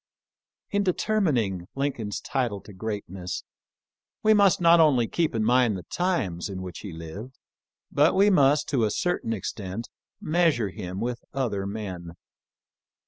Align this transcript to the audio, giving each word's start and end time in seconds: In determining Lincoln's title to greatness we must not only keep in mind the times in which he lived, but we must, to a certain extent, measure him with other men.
In 0.71 0.81
determining 0.81 1.67
Lincoln's 1.75 2.19
title 2.19 2.59
to 2.61 2.73
greatness 2.73 3.43
we 4.23 4.33
must 4.33 4.59
not 4.59 4.79
only 4.79 5.07
keep 5.07 5.35
in 5.35 5.43
mind 5.43 5.77
the 5.77 5.83
times 5.83 6.49
in 6.49 6.63
which 6.63 6.79
he 6.79 6.91
lived, 6.91 7.37
but 7.91 8.15
we 8.15 8.31
must, 8.31 8.67
to 8.69 8.83
a 8.83 8.89
certain 8.89 9.31
extent, 9.31 9.89
measure 10.19 10.69
him 10.71 10.99
with 11.01 11.23
other 11.35 11.67
men. 11.67 12.13